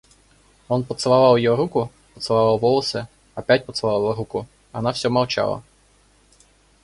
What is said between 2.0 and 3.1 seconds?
поцеловал волосы,